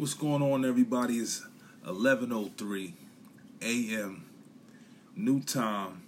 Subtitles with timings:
[0.00, 1.18] What's going on, everybody?
[1.18, 1.46] It's
[1.86, 2.92] 11:03
[3.60, 4.24] a.m.
[5.14, 6.00] New time.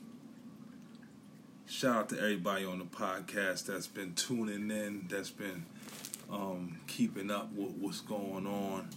[1.67, 5.67] Shout out to everybody on the podcast that's been tuning in, that's been
[6.33, 8.89] um, keeping up with what's going on.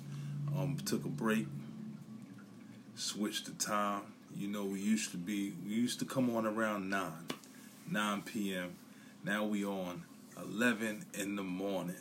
[0.57, 1.47] Um, took a break,
[2.95, 4.03] switched the time.
[4.33, 7.11] You know, we used to be, we used to come on around 9,
[7.91, 8.77] 9 p.m.
[9.25, 10.05] Now we on
[10.41, 11.97] 11 in the morning.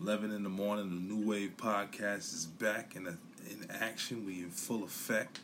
[0.00, 3.16] 11 in the morning, the New Wave podcast is back in, a,
[3.50, 4.24] in action.
[4.24, 5.40] We in full effect.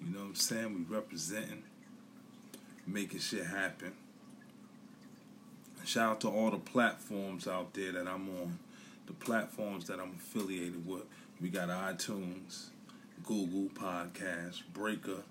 [0.00, 0.86] You know what I'm saying?
[0.88, 1.64] We representing,
[2.86, 3.92] making shit happen.
[5.84, 8.58] Shout out to all the platforms out there that I'm on,
[9.06, 11.04] the platforms that I'm affiliated with.
[11.40, 12.66] We got iTunes,
[13.24, 15.22] Google Podcasts, Breaker,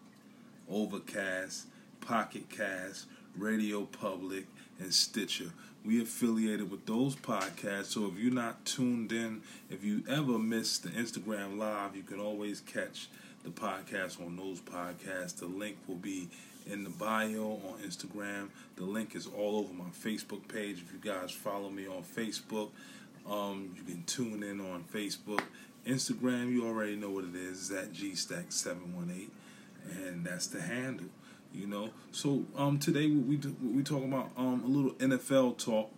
[0.70, 1.68] Overcast,
[2.02, 3.05] Pocket Cast,
[3.38, 4.46] Radio Public,
[4.80, 5.52] and Stitcher
[5.88, 7.85] we affiliated with those podcasts.
[7.85, 12.20] So if you're not tuned in, if you ever miss the Instagram live, you can
[12.20, 13.07] always catch
[13.46, 15.37] the podcast on those podcasts.
[15.37, 16.27] The link will be
[16.70, 18.49] in the bio on Instagram.
[18.76, 20.84] The link is all over my Facebook page.
[20.85, 22.71] If you guys follow me on Facebook,
[23.30, 25.41] um, you can tune in on Facebook.
[25.85, 27.71] Instagram, you already know what it is.
[27.71, 29.30] It's at gstack718,
[30.04, 31.07] and that's the handle.
[31.53, 35.91] You know, so um, today we we talk about um a little NFL talk,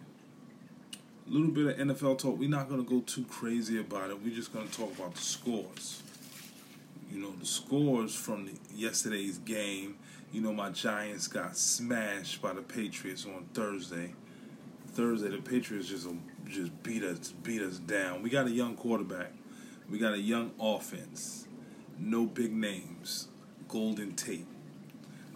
[1.27, 2.37] a little bit of NFL talk.
[2.37, 4.21] We're not gonna go too crazy about it.
[4.23, 6.01] We're just gonna talk about the scores.
[7.11, 9.97] You know, the scores from the, yesterday's game.
[10.31, 14.13] You know, my Giants got smashed by the Patriots on Thursday.
[14.91, 16.07] Thursday, the Patriots just
[16.45, 18.21] just beat us beat us down.
[18.21, 19.33] We got a young quarterback.
[19.89, 21.47] We got a young offense.
[21.97, 23.27] No big names.
[23.67, 24.45] Golden Tate.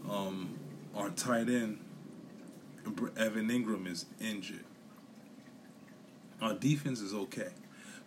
[0.10, 0.58] Um,
[0.96, 1.80] our tight end,
[3.18, 4.66] Evan Engram, is injured.
[6.42, 7.52] Our defense is okay,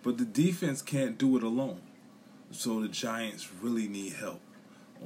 [0.03, 1.81] but the defense can't do it alone.
[2.51, 4.41] So the Giants really need help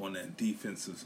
[0.00, 1.04] on that defensive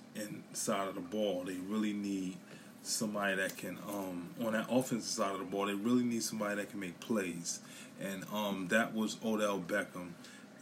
[0.52, 1.44] side of the ball.
[1.44, 2.36] They really need
[2.82, 5.66] somebody that can um, on that offensive side of the ball.
[5.66, 7.60] They really need somebody that can make plays,
[8.00, 10.10] and um, that was Odell Beckham,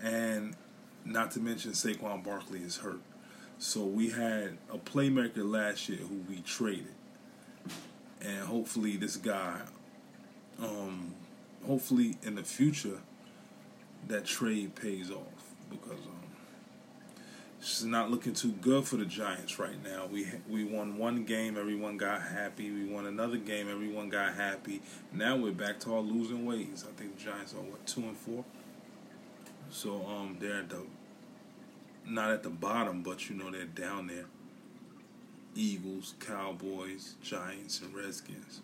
[0.02, 0.56] and
[1.04, 3.00] not to mention Saquon Barkley is hurt.
[3.62, 6.96] So we had a playmaker last year who we traded,
[8.20, 9.60] and hopefully this guy,
[10.60, 11.14] um,
[11.64, 12.98] hopefully in the future,
[14.08, 16.24] that trade pays off because um,
[17.60, 20.06] it's not looking too good for the Giants right now.
[20.10, 22.68] We we won one game, everyone got happy.
[22.72, 24.82] We won another game, everyone got happy.
[25.12, 26.84] Now we're back to our losing ways.
[26.84, 28.44] I think the Giants are what two and four.
[29.70, 30.80] So um, they're the
[32.06, 34.26] not at the bottom, but you know they're down there.
[35.54, 38.60] Eagles, Cowboys, Giants, and Redskins.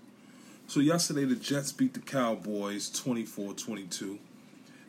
[0.67, 4.19] So yesterday the Jets beat the Cowboys 24-22.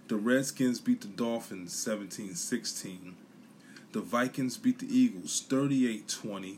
[0.07, 3.13] The Redskins beat the Dolphins 17-16.
[3.91, 6.57] The Vikings beat the Eagles 38-20.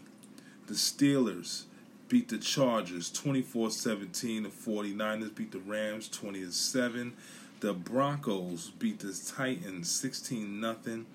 [0.68, 1.64] The Steelers
[2.08, 4.44] beat the Chargers 24-17.
[4.44, 7.12] The 49ers beat the Rams 20-7.
[7.60, 11.06] The Broncos beat the Titans 16 nothing.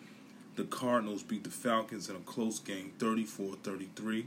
[0.56, 4.27] The Cardinals beat the Falcons in a close game 34 33.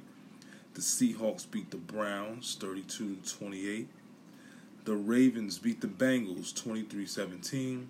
[0.76, 3.88] The Seahawks beat the Browns 32 28.
[4.86, 7.90] The Ravens beat the Bengals 23 17.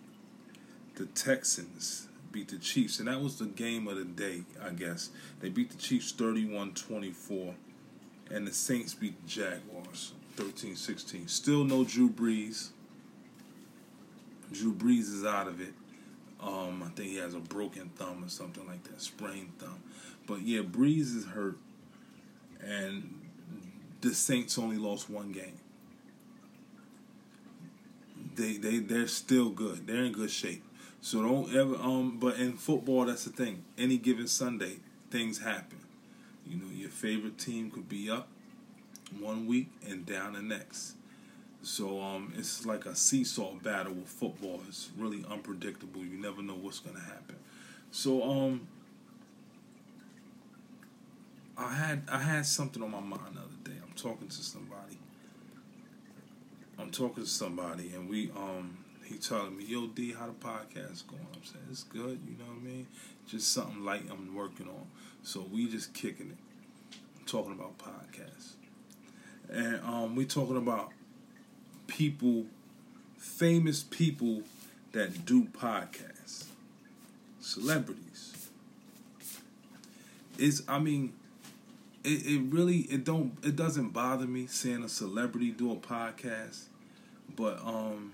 [0.96, 5.10] The Texans beat the Chiefs, and that was the game of the day, I guess.
[5.42, 7.56] They beat the Chiefs 31 24.
[8.32, 11.28] And the Saints beat the Jaguars 13 16.
[11.28, 12.70] Still no Drew Brees.
[14.54, 15.74] Drew Brees is out of it.
[16.42, 19.82] Um, I think he has a broken thumb or something like that, sprained thumb.
[20.26, 21.58] But yeah, Brees is hurt,
[22.62, 23.20] and
[24.02, 25.60] the Saints only lost one game.
[28.36, 29.86] They they they're still good.
[29.86, 30.64] They're in good shape.
[31.02, 32.18] So don't ever um.
[32.20, 33.64] But in football, that's the thing.
[33.78, 34.78] Any given Sunday,
[35.12, 35.80] things happen.
[36.48, 38.28] You know, your favorite team could be up
[39.20, 40.94] one week and down the next.
[41.62, 44.62] So um, it's like a seesaw battle with football.
[44.68, 46.02] It's really unpredictable.
[46.02, 47.36] You never know what's gonna happen.
[47.92, 48.68] So um,
[51.58, 53.78] I had I had something on my mind the other day.
[53.86, 54.98] I'm talking to somebody.
[56.78, 61.08] I'm talking to somebody, and we um he telling me, "Yo, D, how the podcast
[61.08, 62.20] going?" I'm saying it's good.
[62.26, 62.88] You know what I mean?
[63.28, 64.88] Just something light I'm working on.
[65.24, 66.98] So we just kicking it.
[67.20, 68.54] I'm talking about podcasts,
[69.50, 70.92] and um we talking about
[71.90, 72.46] people,
[73.18, 74.44] famous people
[74.94, 76.46] that do podcasts,
[77.42, 78.50] celebrities.
[80.38, 81.14] Is I mean,
[82.04, 86.64] it, it really it don't it doesn't bother me seeing a celebrity do a podcast,
[87.36, 88.14] but um,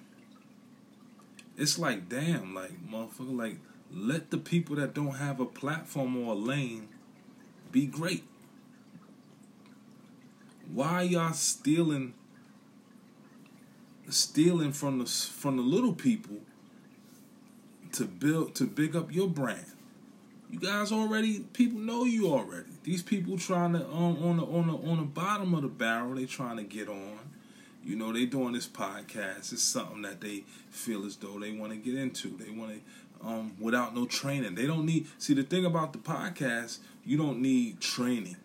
[1.57, 3.57] it's like damn, like motherfucker, like
[3.93, 6.87] let the people that don't have a platform or a lane
[7.71, 8.23] be great.
[10.73, 12.15] Why y'all stealing
[14.09, 16.37] stealing from the from the little people
[17.93, 19.65] to build to big up your brand?
[20.49, 22.69] You guys already people know you already.
[22.83, 26.15] These people trying to on on the on the on the bottom of the barrel,
[26.15, 27.19] they trying to get on.
[27.83, 29.53] You know, they doing this podcast.
[29.53, 32.29] It's something that they feel as though they want to get into.
[32.29, 34.55] They want to um, without no training.
[34.55, 35.07] They don't need.
[35.17, 38.37] See, the thing about the podcast, you don't need training.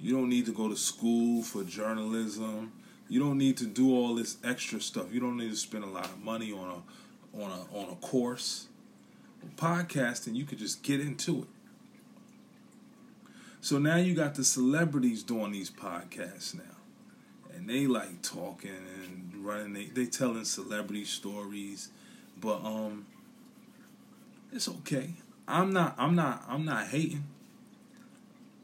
[0.00, 2.72] You don't need to go to school for journalism.
[3.08, 5.12] You don't need to do all this extra stuff.
[5.12, 7.96] You don't need to spend a lot of money on a on a on a
[7.96, 8.68] course.
[9.56, 11.48] Podcasting, you could just get into it.
[13.60, 16.74] So now you got the celebrities doing these podcasts now
[17.54, 19.72] and they like talking and running.
[19.72, 21.88] They they telling celebrity stories,
[22.40, 23.06] but um,
[24.52, 25.14] it's okay.
[25.46, 25.94] I'm not.
[25.98, 26.44] I'm not.
[26.48, 27.24] I'm not hating.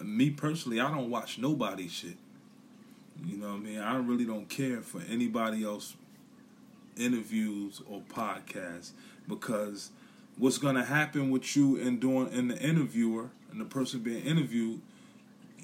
[0.00, 2.16] Me personally, I don't watch nobody shit.
[3.24, 3.78] You know what I mean?
[3.78, 5.94] I really don't care for anybody else
[6.96, 8.90] interviews or podcasts
[9.28, 9.90] because
[10.36, 14.80] what's gonna happen with you and doing in the interviewer and the person being interviewed,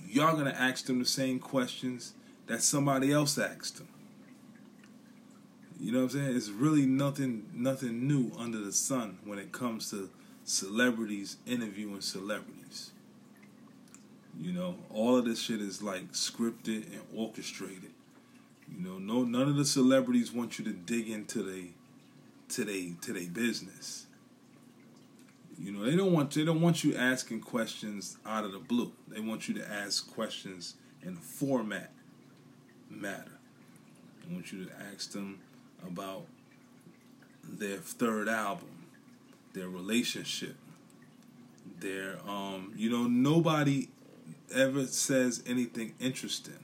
[0.08, 2.12] y'all gonna ask them the same questions
[2.46, 3.88] that somebody else asked them.
[5.78, 6.36] You know what I'm saying?
[6.36, 10.08] It's really nothing nothing new under the sun when it comes to
[10.44, 12.92] celebrities interviewing celebrities.
[14.40, 17.92] You know, all of this shit is like scripted and orchestrated.
[18.70, 21.68] You know, no none of the celebrities want you to dig into they
[22.50, 24.06] to they to their business.
[25.58, 28.92] You know, they don't want they don't want you asking questions out of the blue.
[29.08, 31.92] They want you to ask questions in a format
[32.90, 33.32] matter.
[34.28, 35.38] I want you to ask them
[35.86, 36.26] about
[37.42, 38.86] their third album,
[39.54, 40.56] their relationship,
[41.80, 43.88] their um you know nobody
[44.54, 46.58] ever says anything interesting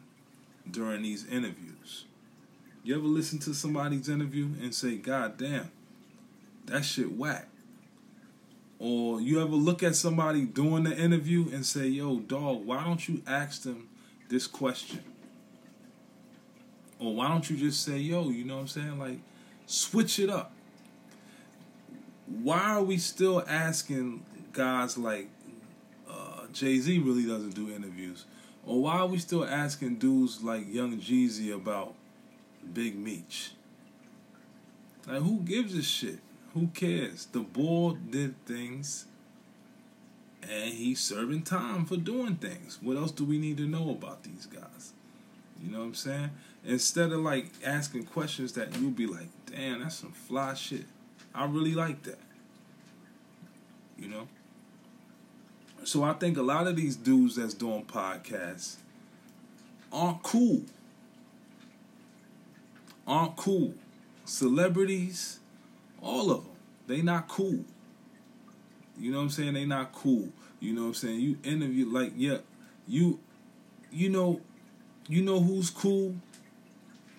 [0.70, 2.04] during these interviews.
[2.84, 5.70] You ever listen to somebody's interview and say, God damn,
[6.66, 7.48] that shit whack?
[8.78, 13.08] Or you ever look at somebody doing the interview and say, yo, dog, why don't
[13.08, 13.88] you ask them
[14.28, 15.04] this question?
[16.98, 18.98] Or why don't you just say, yo, you know what I'm saying?
[18.98, 19.18] Like,
[19.66, 20.52] switch it up.
[22.26, 25.28] Why are we still asking guys like
[26.52, 28.24] Jay Z really doesn't do interviews?
[28.66, 31.94] Or why are we still asking dudes like Young Jeezy about
[32.72, 33.52] Big Meech?
[35.06, 36.20] Like, who gives a shit?
[36.54, 37.26] Who cares?
[37.26, 39.06] The boy did things
[40.42, 42.78] and he's serving time for doing things.
[42.82, 44.92] What else do we need to know about these guys?
[45.62, 46.30] You know what I'm saying?
[46.64, 50.84] Instead of like asking questions that you'll be like, damn, that's some fly shit.
[51.34, 52.18] I really like that.
[53.98, 54.28] You know?
[55.84, 58.76] So I think a lot of these dudes that's doing podcasts
[59.92, 60.62] aren't cool.
[63.06, 63.74] Aren't cool.
[64.24, 65.40] Celebrities,
[66.00, 66.52] all of them,
[66.86, 67.64] they not cool.
[68.98, 69.54] You know what I'm saying?
[69.54, 70.28] They not cool.
[70.60, 71.20] You know what I'm saying?
[71.20, 72.38] You interview like yeah,
[72.86, 73.18] you
[73.90, 74.40] you know
[75.08, 76.14] you know who's cool?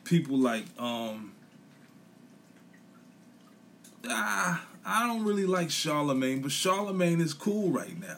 [0.03, 1.33] people like um
[4.09, 8.17] ah, I don't really like Charlemagne, but Charlemagne is cool right now.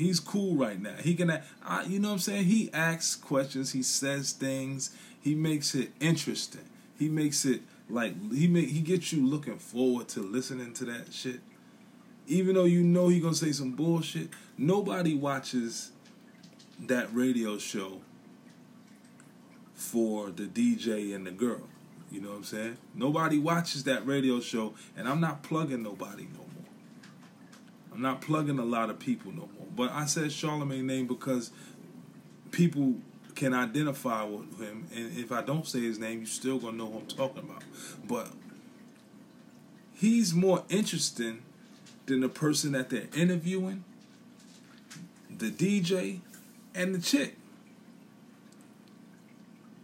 [0.00, 0.94] He's cool right now.
[0.94, 1.30] He can,
[1.64, 2.44] I, you know what I'm saying?
[2.44, 3.72] He asks questions.
[3.72, 4.96] He says things.
[5.20, 6.64] He makes it interesting.
[6.98, 11.12] He makes it like he make he gets you looking forward to listening to that
[11.12, 11.40] shit.
[12.26, 15.90] Even though you know he gonna say some bullshit, nobody watches
[16.78, 18.00] that radio show
[19.74, 21.68] for the DJ and the girl.
[22.10, 22.76] You know what I'm saying?
[22.94, 26.49] Nobody watches that radio show, and I'm not plugging nobody no.
[28.00, 29.66] I'm not plugging a lot of people no more.
[29.76, 31.50] But I said Charlemagne name because
[32.50, 32.94] people
[33.34, 36.86] can identify with him, and if I don't say his name, you still gonna know
[36.86, 37.62] who I'm talking about.
[38.08, 38.28] But
[39.92, 41.42] he's more interesting
[42.06, 43.84] than the person that they're interviewing,
[45.28, 46.20] the DJ,
[46.74, 47.36] and the chick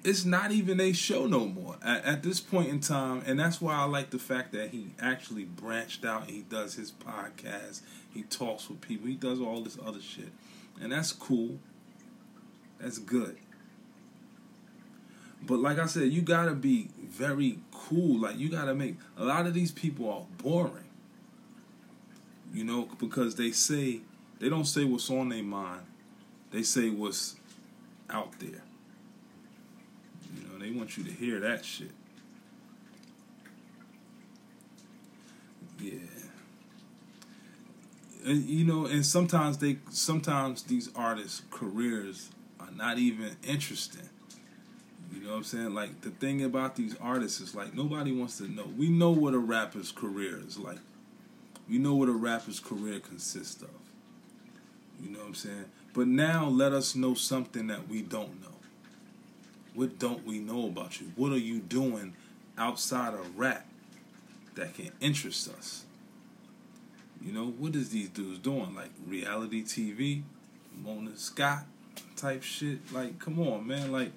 [0.07, 3.61] it's not even a show no more at, at, this point in time and that's
[3.61, 7.81] why i like the fact that he actually branched out and he does his podcast
[8.17, 9.07] he talks with people.
[9.07, 10.33] He does all this other shit.
[10.81, 11.59] And that's cool.
[12.81, 13.37] That's good.
[15.43, 18.21] But like i said you gotta be very cool.
[18.21, 20.85] Like you gotta make a lot of these people are boring.
[22.53, 24.01] You know because they say
[24.41, 25.83] they don't say what's on their mind.
[26.51, 27.37] They say what's
[28.09, 28.63] out there.
[30.35, 31.91] You know, they want you to hear that shit.
[35.81, 36.16] Yeah.
[38.27, 44.09] You know, and sometimes they, sometimes these artists' careers are not even interesting.
[45.15, 45.75] You know what I'm saying?
[45.75, 48.67] Like the thing about these artists is like nobody wants to know.
[48.77, 50.81] We know what a rapper's career is like.
[51.71, 53.71] We know what a rapper's career consists of.
[55.01, 55.65] You know what I'm saying?
[55.95, 58.57] But now let us know something that we don't know.
[59.75, 61.13] What don't we know about you?
[61.17, 62.15] What are you doing
[62.59, 63.67] outside of rap
[64.57, 65.86] that can interest us?
[67.23, 68.75] You know, what is these dudes doing?
[68.75, 70.23] Like reality TV,
[70.75, 71.65] Mona Scott
[72.17, 72.93] type shit?
[72.93, 73.93] Like, come on, man.
[73.93, 74.13] Like,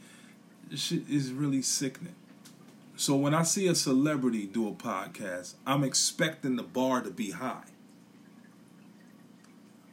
[0.70, 2.16] this shit is really sickening.
[2.96, 7.32] So when I see a celebrity do a podcast, I'm expecting the bar to be
[7.32, 7.64] high.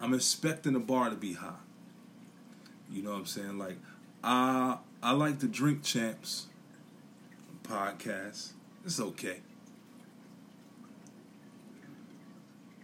[0.01, 1.63] I'm expecting the bar to be high.
[2.91, 3.59] You know what I'm saying?
[3.59, 3.79] Like,
[4.23, 6.47] I I like the Drink Champs
[7.63, 8.53] podcast.
[8.85, 9.41] It's okay.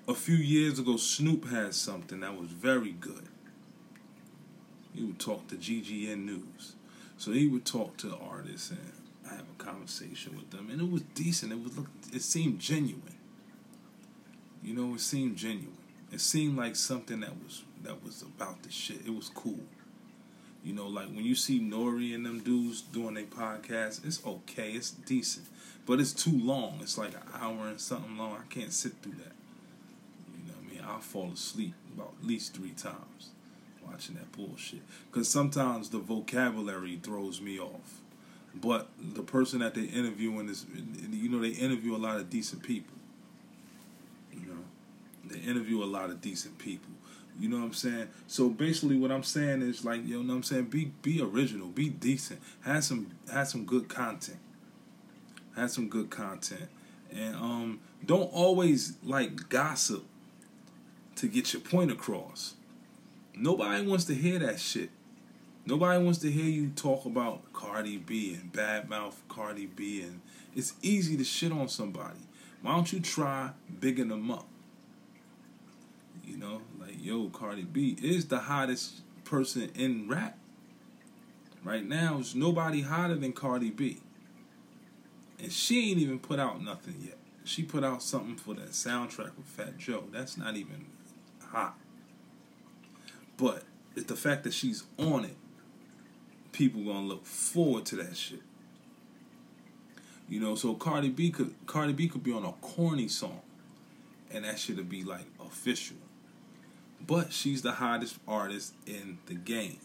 [0.08, 3.28] A few years ago, Snoop had something that was very good.
[4.92, 6.74] He would talk to GGN News.
[7.16, 8.80] So he would talk to artists and
[9.30, 11.52] I have a conversation with them, and it was decent.
[11.52, 11.72] It was
[12.12, 13.16] it seemed genuine.
[14.62, 15.78] You know, it seemed genuine.
[16.10, 19.06] It seemed like something that was that was about the shit.
[19.06, 19.60] It was cool.
[20.64, 24.72] You know, like when you see Nori and them dudes doing their podcast, it's okay,
[24.72, 25.46] it's decent,
[25.86, 26.78] but it's too long.
[26.80, 28.36] It's like an hour and something long.
[28.36, 29.32] I can't sit through that.
[30.84, 33.30] I fall asleep about at least three times
[33.86, 34.80] watching that bullshit.
[35.10, 38.00] Because sometimes the vocabulary throws me off.
[38.54, 40.66] But the person that they interviewing is,
[41.10, 42.96] you know, they interview a lot of decent people.
[44.32, 44.64] You know,
[45.24, 46.90] they interview a lot of decent people.
[47.40, 48.08] You know what I'm saying?
[48.26, 50.64] So basically, what I'm saying is like, you know what I'm saying?
[50.64, 54.38] Be be original, be decent, have some have some good content,
[55.56, 56.68] have some good content,
[57.10, 60.04] and um, don't always like gossip
[61.22, 62.54] to get your point across.
[63.32, 64.90] Nobody wants to hear that shit.
[65.64, 70.20] Nobody wants to hear you talk about Cardi B and badmouth Cardi B, and
[70.56, 72.18] it's easy to shit on somebody.
[72.60, 74.48] Why don't you try bigging them up?
[76.26, 80.36] You know, like yo, Cardi B is the hottest person in rap
[81.62, 82.14] right now.
[82.14, 84.00] There's nobody hotter than Cardi B,
[85.38, 87.18] and she ain't even put out nothing yet.
[87.44, 90.02] She put out something for that soundtrack with Fat Joe.
[90.12, 90.86] That's not even
[91.52, 91.74] hot.
[93.36, 93.62] But
[93.94, 95.36] it's the fact that she's on it.
[96.52, 98.42] People gonna look forward to that shit.
[100.28, 103.40] You know, so Cardi B could Cardi B could be on a corny song,
[104.30, 105.96] and that should be like official.
[107.06, 109.78] But she's the hottest artist in the game.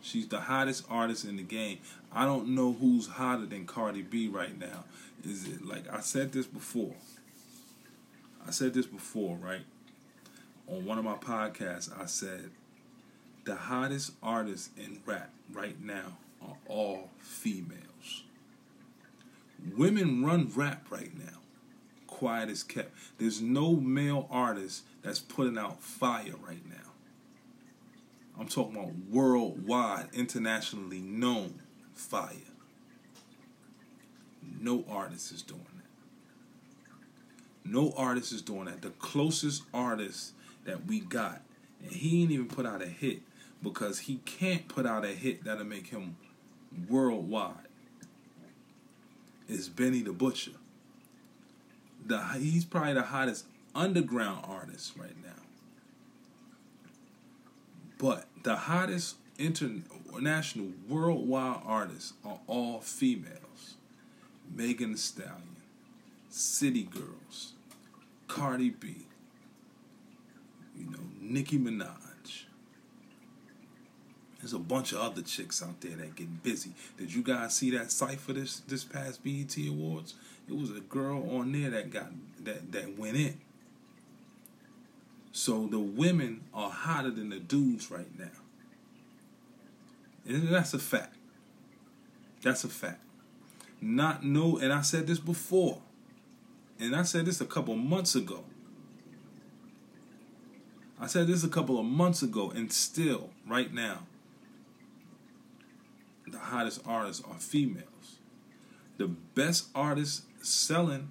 [0.00, 1.78] She's the hottest artist in the game.
[2.12, 4.84] I don't know who's hotter than Cardi B right now.
[5.24, 6.94] Is it like I said this before?
[8.46, 9.62] I said this before, right?
[10.68, 12.50] On one of my podcasts, I said
[13.44, 18.24] the hottest artists in rap right now are all females.
[19.76, 21.38] Women run rap right now.
[22.06, 22.92] Quiet as kept.
[23.18, 26.76] There's no male artist that's putting out fire right now.
[28.38, 31.60] I'm talking about worldwide, internationally known
[31.94, 32.32] fire.
[34.60, 37.70] No artist is doing that.
[37.70, 38.82] No artist is doing that.
[38.82, 40.32] The closest artist
[40.66, 41.42] that we got.
[41.82, 43.22] And he ain't even put out a hit
[43.62, 46.16] because he can't put out a hit that'll make him
[46.88, 47.54] worldwide.
[49.48, 50.52] Is Benny the Butcher.
[52.04, 55.30] The he's probably the hottest underground artist right now.
[57.98, 63.76] But the hottest international worldwide artists are all females.
[64.54, 65.56] Megan Thee Stallion,
[66.30, 67.52] City Girls,
[68.28, 69.05] Cardi B,
[70.78, 71.96] you know, Nicki Minaj.
[74.38, 76.70] There's a bunch of other chicks out there that get busy.
[76.98, 80.14] Did you guys see that cipher this this past BET Awards?
[80.48, 82.12] It was a girl on there that got
[82.44, 83.40] that that went in.
[85.32, 88.30] So the women are hotter than the dudes right now.
[90.26, 91.14] And that's a fact.
[92.42, 93.00] That's a fact.
[93.80, 95.80] Not no, and I said this before,
[96.78, 98.44] and I said this a couple months ago.
[100.98, 104.00] I said this a couple of months ago, and still, right now,
[106.26, 108.18] the hottest artists are females.
[108.96, 111.08] The best artist selling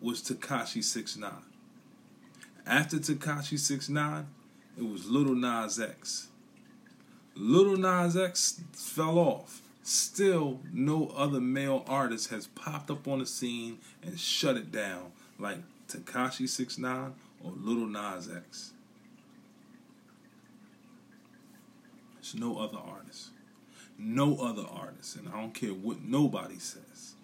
[0.00, 1.44] was Tekashi Six Nine.
[2.66, 4.26] After Tekashi Six Nine,
[4.76, 6.28] it was Lil Nas X.
[7.36, 9.60] Lil Nas X fell off.
[9.84, 15.12] still no other male artist has popped up on the scene and shut it down
[15.38, 15.58] like
[15.88, 17.12] Tekashi Six Nine
[17.44, 18.72] or Lil Nas X.
[22.14, 23.28] There's no other artist.
[23.98, 25.16] No other artist.
[25.16, 27.14] And I don't care what nobody says.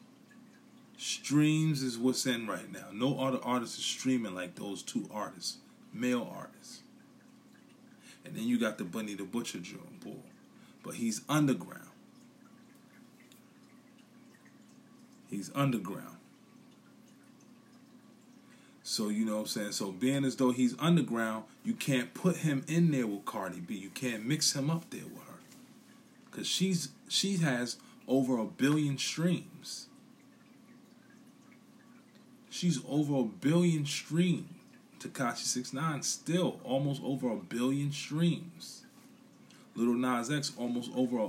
[0.98, 2.88] Streams is what's in right now.
[2.92, 5.56] No other artist is streaming like those two artists,
[5.94, 6.82] male artists.
[8.24, 10.22] And then you got the Benny the Butcher Joe Bull.
[10.82, 11.88] But he's underground.
[15.30, 16.19] He's underground.
[18.90, 19.70] So you know what I'm saying?
[19.70, 23.76] So being as though he's underground, you can't put him in there with Cardi B.
[23.76, 25.38] You can't mix him up there with her.
[26.32, 27.76] Cause she's she has
[28.08, 29.86] over a billion streams.
[32.50, 34.48] She's over a billion streams.
[34.98, 38.82] Tekashi Six Nine still almost over a billion streams.
[39.76, 41.28] Lil Nas X almost over a,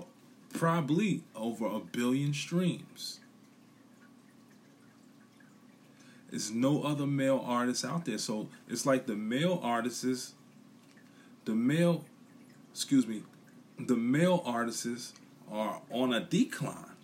[0.51, 3.20] probably over a billion streams.
[6.31, 8.17] There's no other male artists out there.
[8.17, 10.33] So it's like the male artists,
[11.43, 12.05] the male,
[12.71, 13.23] excuse me,
[13.77, 15.13] the male artists
[15.51, 16.95] are on a decline.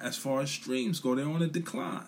[0.00, 2.06] As far as streams go, they're on a decline.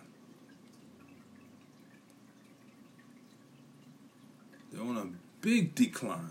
[4.72, 5.06] They're on a
[5.42, 6.30] big decline.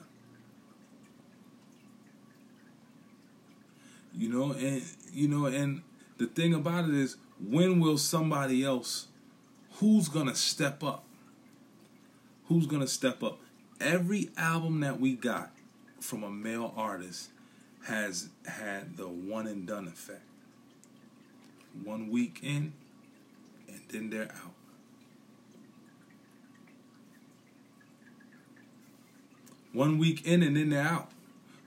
[4.15, 4.81] You know, and
[5.13, 5.83] you know, and
[6.17, 9.07] the thing about it is when will somebody else
[9.73, 11.03] who's gonna step up?
[12.47, 13.39] Who's gonna step up?
[13.79, 15.51] Every album that we got
[15.99, 17.29] from a male artist
[17.85, 20.21] has had the one and done effect.
[21.83, 22.73] One week in
[23.67, 24.53] and then they're out.
[29.73, 31.11] One week in and then they're out.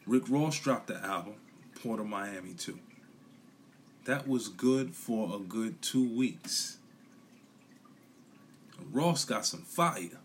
[0.06, 1.35] Rick ross dropped the album
[1.82, 2.78] port of miami too
[4.06, 6.78] that was good for a good two weeks.
[8.92, 10.19] Ross got some fire.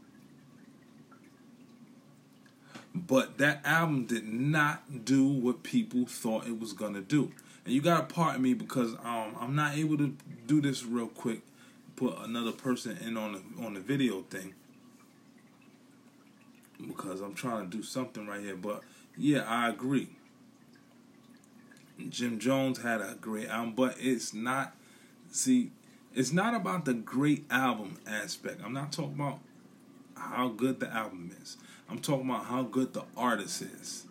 [2.93, 7.31] But that album did not do what people thought it was gonna do.
[7.65, 10.15] And you gotta pardon me because um, I'm not able to
[10.45, 11.41] do this real quick.
[11.95, 14.53] Put another person in on the on the video thing
[16.87, 18.55] because I'm trying to do something right here.
[18.55, 18.83] But
[19.17, 20.09] yeah, I agree.
[22.09, 24.75] Jim Jones had a great album, but it's not.
[25.31, 25.71] See,
[26.13, 28.61] it's not about the great album aspect.
[28.63, 29.39] I'm not talking about
[30.15, 31.57] how good the album is.
[31.89, 34.05] I'm talking about how good the artist is.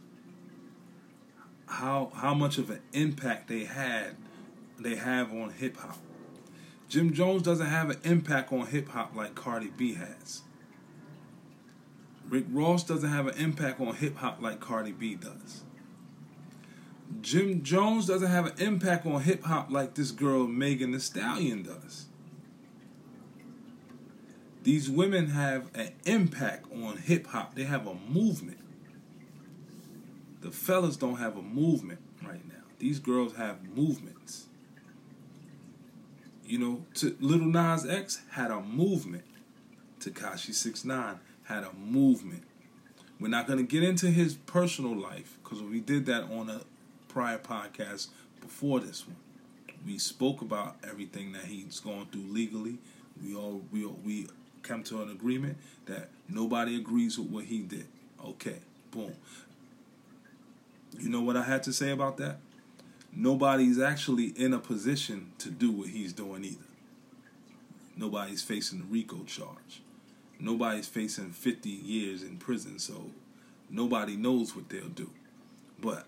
[1.66, 4.16] How how much of an impact they had
[4.78, 5.98] they have on hip hop.
[6.88, 10.42] Jim Jones doesn't have an impact on hip hop like Cardi B has.
[12.28, 15.62] Rick Ross doesn't have an impact on hip hop like Cardi B does.
[17.20, 21.62] Jim Jones doesn't have an impact on hip hop like this girl Megan Thee Stallion
[21.62, 22.06] does.
[24.62, 27.54] These women have an impact on hip hop.
[27.54, 28.58] They have a movement.
[30.40, 32.62] The fellas don't have a movement right now.
[32.78, 34.46] These girls have movements.
[36.44, 39.24] You know, to Lil Nas X had a movement.
[40.00, 42.44] Tekashi Six Nine had a movement.
[43.18, 46.62] We're not going to get into his personal life because we did that on a
[47.10, 48.08] prior podcast
[48.40, 49.16] before this one.
[49.86, 52.78] We spoke about everything that he's going through legally.
[53.22, 54.28] We all we all, we
[54.62, 57.86] come to an agreement that nobody agrees with what he did.
[58.24, 58.58] Okay,
[58.90, 59.14] boom.
[60.98, 62.38] You know what I had to say about that?
[63.12, 66.56] Nobody's actually in a position to do what he's doing either.
[67.96, 69.82] Nobody's facing a RICO charge.
[70.38, 73.10] Nobody's facing 50 years in prison, so
[73.68, 75.10] nobody knows what they'll do.
[75.80, 76.06] But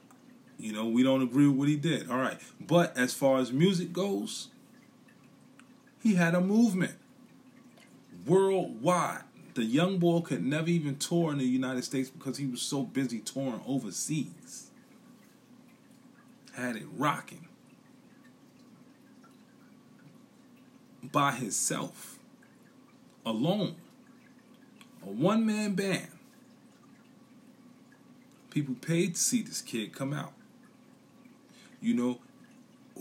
[0.62, 2.08] you know, we don't agree with what he did.
[2.08, 2.38] All right.
[2.60, 4.48] But as far as music goes,
[6.00, 6.94] he had a movement
[8.24, 9.24] worldwide.
[9.54, 12.84] The young boy could never even tour in the United States because he was so
[12.84, 14.70] busy touring overseas.
[16.54, 17.48] Had it rocking
[21.02, 22.18] by himself,
[23.26, 23.74] alone,
[25.04, 26.08] a one man band.
[28.50, 30.34] People paid to see this kid come out.
[31.82, 32.18] You know,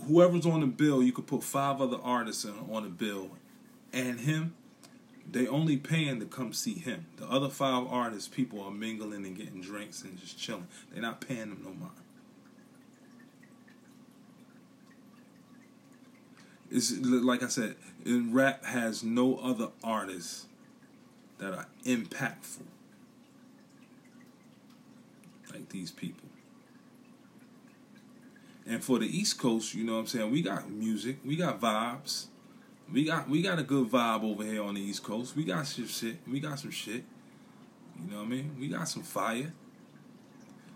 [0.06, 3.30] whoever's on the bill, you could put five other artists on the bill,
[3.92, 4.54] and him.
[5.30, 7.06] They only paying to come see him.
[7.16, 10.66] The other five artists, people are mingling and getting drinks and just chilling.
[10.90, 11.92] They're not paying them no mind.
[16.72, 20.46] It's like I said, in rap has no other artists
[21.38, 22.66] that are impactful
[25.52, 26.28] like these people.
[28.66, 31.60] And for the East Coast, you know what I'm saying, we got music, we got
[31.60, 32.26] vibes.
[32.92, 35.34] We got we got a good vibe over here on the East Coast.
[35.34, 36.16] We got some shit.
[36.30, 37.04] We got some shit.
[37.98, 38.56] You know what I mean?
[38.60, 39.52] We got some fire.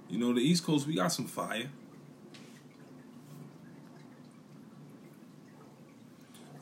[0.09, 1.68] You know, the East Coast, we got some fire.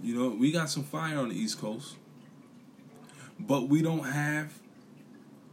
[0.02, 1.96] You know, we got some fire on the East Coast.
[3.38, 4.52] But we don't have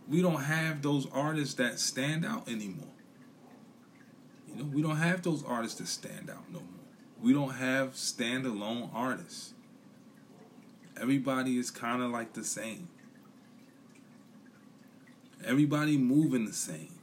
[0.07, 2.90] we don't have those artists that stand out anymore.
[4.51, 6.67] You know, we don't have those artists that stand out no more.
[7.21, 9.53] We don't have standalone artists.
[10.99, 12.89] Everybody is kind of like the same.
[15.45, 16.93] Everybody moving the same.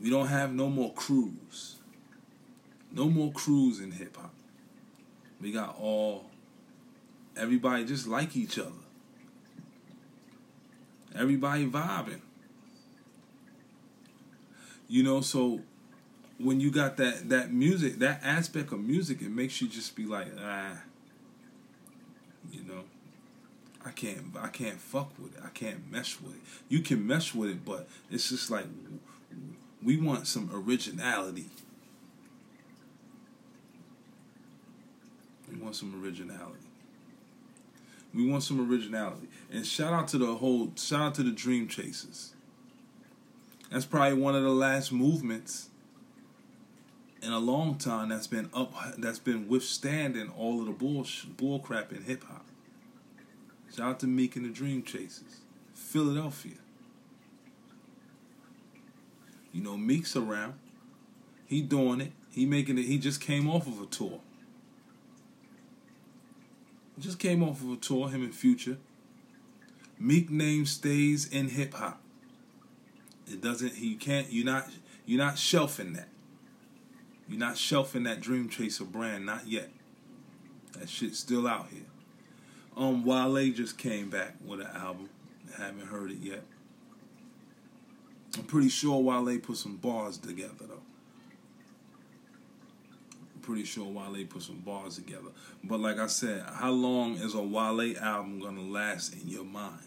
[0.00, 1.76] We don't have no more crews.
[2.92, 4.32] No more crews in hip hop.
[5.40, 6.26] We got all
[7.36, 8.70] everybody just like each other.
[11.14, 12.20] Everybody vibing.
[14.88, 15.60] You know, so
[16.38, 20.04] when you got that that music, that aspect of music, it makes you just be
[20.06, 20.78] like, ah,
[22.52, 22.84] you know,
[23.84, 25.42] I can't I can't fuck with it.
[25.44, 26.40] I can't mesh with it.
[26.68, 28.66] You can mesh with it, but it's just like
[29.82, 31.46] we want some originality.
[35.50, 36.58] We want some originality.
[38.14, 39.28] We want some originality.
[39.50, 42.32] And shout out to the whole shout out to the Dream Chasers.
[43.70, 45.68] That's probably one of the last movements
[47.22, 51.58] in a long time that's been up that's been withstanding all of the bull bull
[51.58, 52.46] crap in hip hop.
[53.74, 55.40] Shout out to Meek and the Dream Chasers.
[55.74, 56.56] Philadelphia.
[59.52, 60.54] You know, Meek's around.
[61.46, 62.12] He doing it.
[62.30, 62.84] He making it.
[62.84, 64.20] He just came off of a tour.
[66.98, 68.78] Just came off of a tour, him and Future.
[69.98, 72.00] Meek name stays in hip hop.
[73.26, 74.68] It doesn't he can't you're not
[75.06, 76.08] you're not shelving that.
[77.28, 79.70] You're not shelving that Dream Chaser brand, not yet.
[80.78, 81.82] That shit's still out here.
[82.76, 85.10] Um, Wale just came back with an album.
[85.56, 86.42] haven't heard it yet.
[88.36, 90.82] I'm pretty sure Wale put some bars together though.
[93.34, 95.30] I'm pretty sure Wale put some bars together.
[95.64, 99.82] But like I said, how long is a Wale album gonna last in your mind?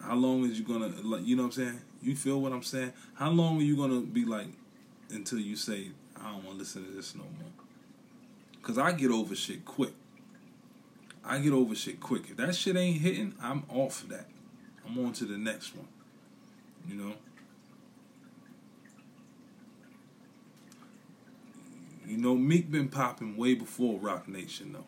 [0.00, 1.80] How long is you gonna like you know what I'm saying?
[2.02, 2.92] You feel what I'm saying?
[3.14, 4.48] How long are you gonna be like
[5.10, 5.88] until you say
[6.24, 7.50] I don't want to listen to this no more.
[8.62, 9.92] Cause I get over shit quick.
[11.22, 12.30] I get over shit quick.
[12.30, 14.26] If that shit ain't hitting, I'm off of that.
[14.86, 15.88] I'm on to the next one.
[16.88, 17.12] You know?
[22.06, 24.86] You know, Meek been popping way before Roc Nation though.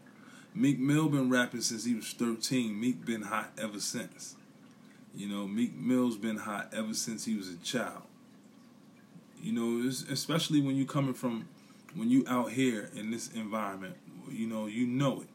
[0.55, 2.81] Meek Mill been rapping since he was 13.
[2.81, 4.37] Meek been hot ever since.
[5.15, 8.03] You know, Meek Mill's been hot ever since he was a child.
[9.47, 11.49] You know, especially when you coming from
[11.95, 13.95] when you out here in this environment.
[14.29, 15.29] You know, you know it.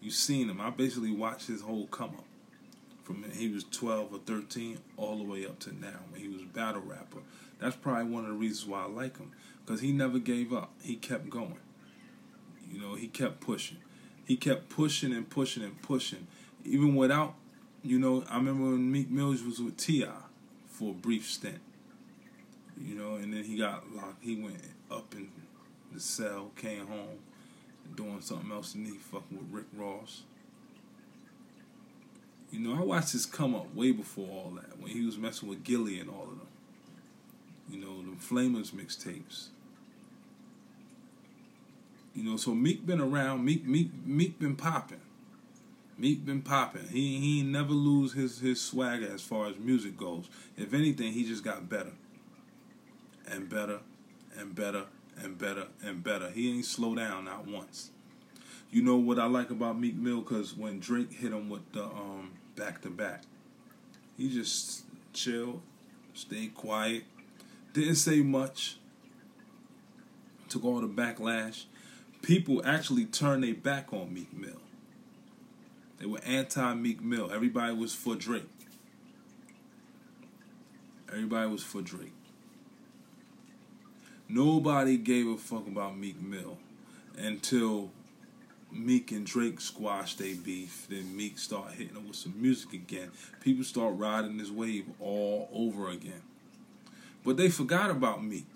[0.00, 0.60] You seen him.
[0.60, 2.24] I basically watched his whole come up
[3.02, 6.42] from he was 12 or 13 all the way up to now when he was
[6.42, 7.22] battle rapper.
[7.58, 9.32] That's probably one of the reasons why I like him
[9.66, 10.70] because he never gave up.
[10.80, 11.58] He kept going.
[12.70, 13.78] You know, he kept pushing.
[14.24, 16.28] He kept pushing and pushing and pushing,
[16.64, 17.34] even without.
[17.82, 20.08] You know, I remember when Meek Mills was with T.I.
[20.68, 21.58] for a brief stint
[22.84, 24.22] you know, and then he got locked.
[24.22, 25.28] He went up in
[25.92, 27.18] the cell, came home,
[27.94, 30.22] doing something else, and he fucking with Rick Ross.
[32.50, 35.48] You know, I watched this come up way before all that, when he was messing
[35.48, 36.48] with Gillie and all of them.
[37.70, 39.48] You know, the Flamers mixtapes.
[42.14, 43.44] You know, so Meek been around.
[43.44, 45.00] Meek, Meek, Meek been popping.
[45.96, 46.88] Meek been popping.
[46.88, 50.28] He he never lose his his swagger as far as music goes.
[50.56, 51.92] If anything, he just got better
[53.30, 53.80] and better
[54.38, 54.84] and better
[55.22, 56.30] and better and better.
[56.30, 57.90] He ain't slow down not once.
[58.70, 60.20] You know what I like about Meek Mill?
[60.20, 63.22] Because when Drake hit him with the um, back to back,
[64.16, 65.60] he just chilled,
[66.14, 67.04] stayed quiet,
[67.72, 68.76] didn't say much,
[70.48, 71.64] took all the backlash.
[72.22, 74.60] People actually turned their back on Meek Mill.
[75.98, 77.30] They were anti Meek Mill.
[77.32, 78.48] Everybody was for Drake.
[81.08, 82.12] Everybody was for Drake.
[84.32, 86.56] Nobody gave a fuck about Meek Mill
[87.18, 87.90] until
[88.70, 90.86] Meek and Drake squashed their beef.
[90.88, 93.10] Then Meek start hitting them with some music again.
[93.40, 96.22] People start riding this wave all over again.
[97.24, 98.46] But they forgot about Meek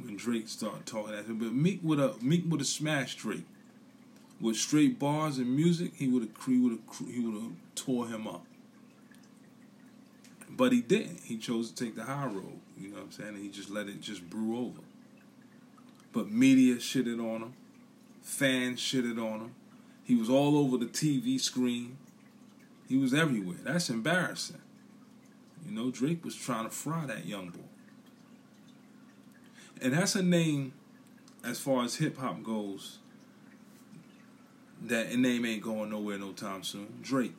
[0.00, 1.38] when Drake started talking at him.
[1.38, 3.46] But Meek would have Meek would have smashed Drake
[4.40, 5.92] with straight bars and music.
[5.96, 8.46] He would have he would have he would have tore him up.
[10.56, 11.20] But he didn't.
[11.24, 12.60] He chose to take the high road.
[12.78, 13.28] You know what I'm saying?
[13.30, 14.80] And he just let it just brew over.
[16.12, 17.54] But media shitted on him.
[18.22, 19.54] Fans shitted on him.
[20.04, 21.96] He was all over the TV screen.
[22.88, 23.58] He was everywhere.
[23.62, 24.60] That's embarrassing.
[25.64, 27.60] You know, Drake was trying to fry that young boy.
[29.80, 30.72] And that's a name,
[31.44, 32.98] as far as hip hop goes,
[34.82, 36.98] that name ain't going nowhere no time soon.
[37.02, 37.34] Drake.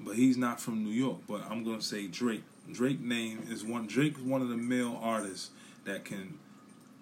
[0.00, 1.18] But he's not from New York.
[1.28, 2.42] But I'm gonna say Drake.
[2.70, 3.86] Drake name is one.
[3.86, 5.50] Drake is one of the male artists
[5.84, 6.38] that can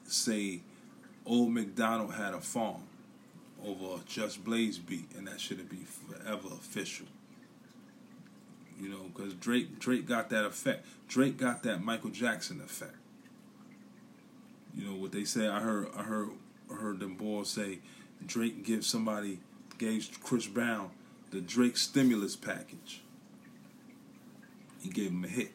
[0.06, 0.60] say,
[1.24, 2.82] "Old McDonald had a farm."
[3.66, 7.06] over Just Blaze beat, and that should be forever official.
[8.80, 10.86] You know, because Drake Drake got that effect.
[11.08, 12.96] Drake got that Michael Jackson effect.
[14.74, 15.46] You know what they say.
[15.46, 16.30] I heard I heard
[16.70, 17.78] I heard them boys say
[18.26, 19.38] Drake gives somebody
[19.78, 20.90] gave Chris Brown
[21.34, 23.02] the Drake stimulus package.
[24.80, 25.50] He gave him a hit.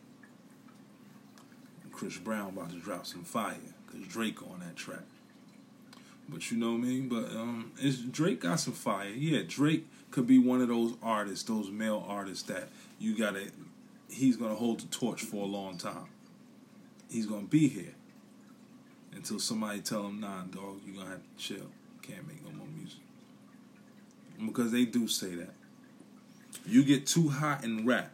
[1.93, 5.03] Chris Brown about to drop some fire because Drake on that track.
[6.27, 7.07] But you know mean?
[7.07, 7.71] But um,
[8.11, 9.07] Drake got some fire?
[9.09, 12.67] Yeah, Drake could be one of those artists, those male artists that
[12.99, 13.47] you gotta.
[14.09, 16.09] He's gonna hold the torch for a long time.
[17.09, 17.95] He's gonna be here
[19.13, 21.71] until somebody tell him, "Nah, dog, you gonna have to chill.
[22.01, 22.99] Can't make no more music."
[24.45, 25.53] Because they do say that.
[26.69, 28.11] You get too hot in rap,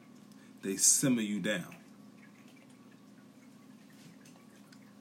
[0.64, 1.76] they simmer you down.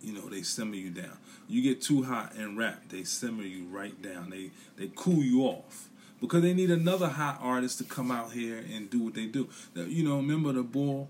[0.02, 1.16] You know, they simmer you down.
[1.48, 4.30] You get too hot in rap, they simmer you right down.
[4.30, 5.88] They they cool you off
[6.20, 9.48] because they need another hot artist to come out here and do what they do.
[9.74, 11.08] You know, remember the bull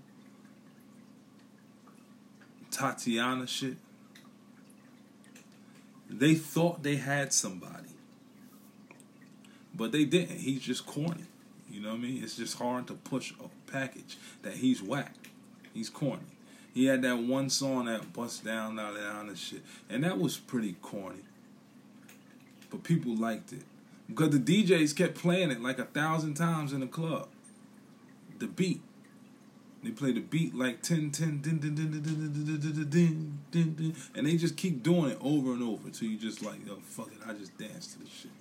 [2.69, 3.77] Thotiana shit?
[6.07, 7.89] They thought they had somebody,
[9.73, 10.37] but they didn't.
[10.37, 11.25] He's just corny.
[11.75, 12.23] You know what I mean?
[12.23, 15.13] It's just hard to push a package that he's whack.
[15.73, 16.23] He's corny.
[16.73, 20.37] He had that one song that bust down, down, down and shit, and that was
[20.37, 21.23] pretty corny.
[22.69, 23.63] But people liked it
[24.07, 27.27] because the DJs kept playing it like a thousand times in the club.
[28.39, 28.81] The beat.
[29.83, 33.75] They play the beat like 10, 10, din, din, din, din, din, din, din, din,
[33.75, 36.77] din, and they just keep doing it over and over until you just like, yo,
[36.85, 38.31] fuck it, I just dance to this shit.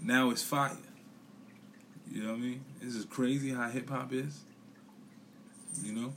[0.00, 0.78] Now it's fire.
[2.12, 2.64] You know what I mean?
[2.82, 4.40] This is crazy how hip hop is.
[5.82, 6.12] You know?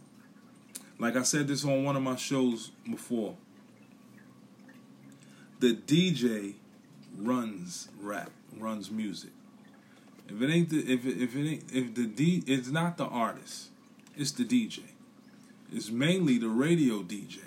[1.00, 3.36] Like I said this on one of my shows before.
[5.60, 6.56] The DJ
[7.18, 9.32] runs rap, runs music.
[10.28, 13.06] If it ain't the if it, if it ain't if the D it's not the
[13.06, 13.70] artist,
[14.18, 14.80] it's the DJ.
[15.72, 17.40] It's mainly the radio DJ.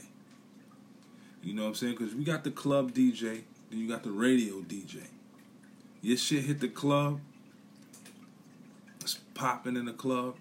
[1.43, 1.97] You know what I'm saying?
[1.99, 5.03] Because we got the club DJ, then you got the radio DJ.
[6.01, 7.21] Your shit hit the club,
[9.39, 10.35] popping in the club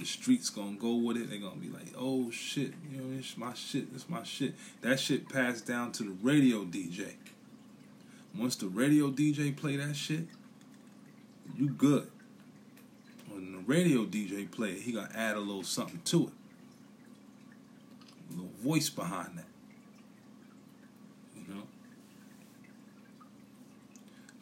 [0.00, 1.30] the streets gonna go with it.
[1.30, 4.54] They're gonna be like, oh shit, you know, it's my shit, it's my shit.
[4.80, 7.12] That shit passed down to the radio DJ.
[8.36, 10.26] Once the radio DJ play that shit,
[11.56, 12.10] you good.
[13.28, 16.32] When the radio DJ play it, he gonna add a little something to it.
[18.30, 19.44] A little voice behind that.
[21.36, 21.62] You know?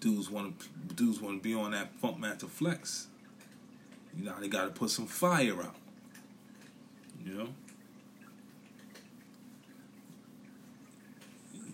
[0.01, 0.53] Dudes wanna
[0.95, 3.08] dudes wanna be on that Funkmaster Flex.
[4.16, 5.77] You know, they got to put some fire out.
[7.25, 7.49] You know?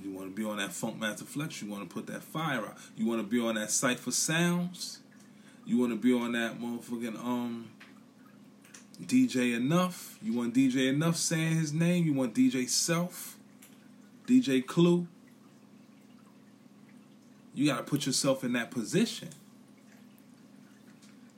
[0.03, 2.61] You want to be on that Funk Master Flex, you want to put that fire
[2.67, 2.77] out.
[2.97, 5.01] You want to be on that Cipha Sounds.
[5.65, 7.71] You want to be on that motherfucking um
[9.03, 9.95] DJ Envy.
[10.23, 12.05] You want DJ Envy saying his name.
[12.05, 13.39] You want DJ Self,
[14.27, 15.07] DJ Clue.
[17.55, 19.29] You got to put yourself in that position.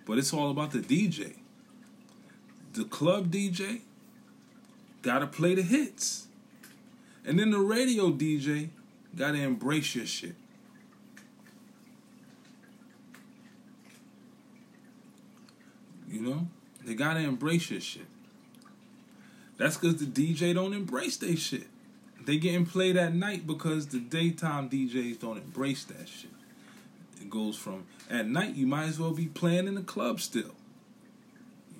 [0.06, 1.34] But it's all about the DJ.
[2.72, 3.80] The club DJ
[5.02, 6.28] got to play the hits.
[7.26, 8.70] And then the radio DJ
[9.14, 10.36] got to embrace your shit.
[16.08, 16.48] You know?
[16.84, 18.06] They got to embrace your shit.
[19.56, 21.66] That's because the DJ don't embrace their shit.
[22.24, 26.30] They getting played at night because the daytime DJs don't embrace that shit.
[27.20, 30.54] It goes from at night you might as well be playing in the club still.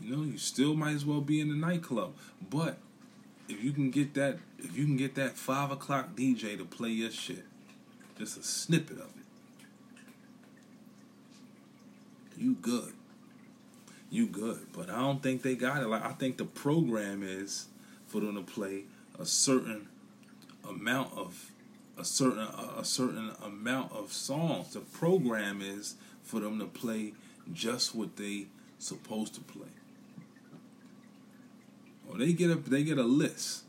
[0.00, 2.14] You know, you still might as well be in the nightclub.
[2.48, 2.78] But
[3.48, 6.90] if you can get that if you can get that five o'clock DJ to play
[6.90, 7.44] your shit,
[8.18, 9.26] just a snippet of it.
[12.36, 12.92] You good.
[14.10, 14.66] You good.
[14.72, 15.86] But I don't think they got it.
[15.86, 17.66] Like I think the program is
[18.06, 18.84] for them to play
[19.18, 19.88] a certain
[20.68, 21.50] amount of
[21.98, 22.46] a certain
[22.78, 24.74] a, certain amount of songs.
[24.74, 27.14] The program is for them to play
[27.52, 28.46] just what they
[28.78, 29.68] supposed to play.
[32.08, 33.64] Or they get a they get a list.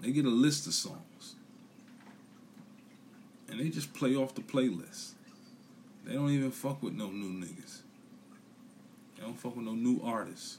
[0.00, 1.36] They get a list of songs.
[3.48, 5.12] And they just play off the playlist.
[6.04, 7.80] They don't even fuck with no new niggas.
[9.16, 10.58] They don't fuck with no new artists.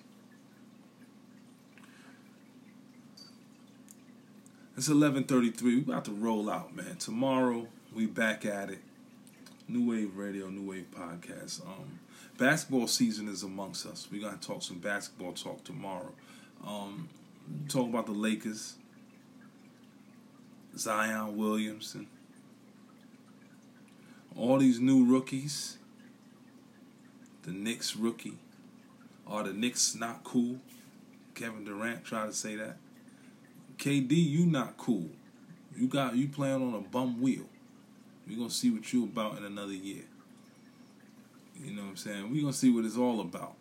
[4.75, 5.75] It's eleven thirty three.
[5.75, 6.95] We about to roll out, man.
[6.97, 8.79] Tomorrow we back at it.
[9.67, 11.65] New Wave Radio, New Wave Podcast.
[11.65, 11.99] Um,
[12.37, 14.07] basketball season is amongst us.
[14.11, 16.11] We're gonna talk some basketball talk tomorrow.
[16.65, 17.09] Um,
[17.69, 18.75] talk about the Lakers,
[20.75, 22.07] Zion Williamson,
[24.35, 25.77] all these new rookies.
[27.43, 28.37] The Knicks rookie.
[29.27, 30.59] Are the Knicks not cool?
[31.35, 32.77] Kevin Durant tried to say that.
[33.83, 35.09] KD, you not cool.
[35.75, 37.43] You got you playing on a bum wheel.
[38.25, 40.03] We gonna see what you about in another year.
[41.61, 42.31] You know what I'm saying?
[42.31, 43.55] We gonna see what it's all about.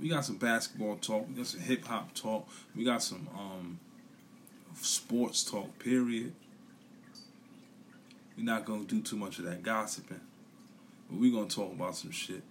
[0.00, 1.28] We got some basketball talk.
[1.28, 2.48] We got some hip hop talk.
[2.74, 3.78] We got some um,
[4.80, 5.78] sports talk.
[5.78, 6.32] Period.
[8.36, 10.20] We're not gonna do too much of that gossiping,
[11.08, 12.42] but we gonna talk about some shit.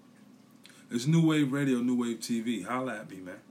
[0.90, 2.66] It's New Wave Radio, New Wave TV.
[2.66, 3.42] Holla at me, man.